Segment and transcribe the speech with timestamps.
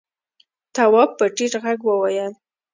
[0.75, 2.33] تواب په ټيټ غږ وويل: